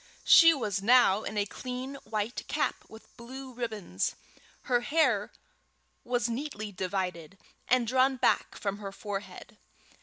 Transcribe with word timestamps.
She 0.25 0.51
was 0.51 0.81
now 0.81 1.21
in 1.21 1.37
a 1.37 1.45
clean 1.45 1.93
white 2.05 2.47
cap 2.47 2.85
with 2.89 3.15
blue 3.17 3.53
ribbons. 3.53 4.15
Her 4.63 4.79
hair 4.81 5.31
was 6.03 6.27
neatly 6.27 6.71
divided, 6.71 7.37
and 7.67 7.85
drawn 7.85 8.15
back 8.15 8.55
from 8.57 8.79
her 8.79 8.91
forehead. 8.91 9.57